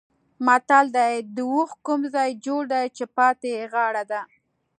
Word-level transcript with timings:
متل 0.45 0.85
دی: 0.97 1.15
د 1.35 1.37
اوښ 1.51 1.71
کوم 1.85 2.01
ځای 2.15 2.29
جوړ 2.45 2.61
دی 2.73 2.85
چې 2.97 3.03
پاتې 3.17 3.47
یې 3.57 3.63
غاړه 3.73 4.03
ده. 4.11 4.21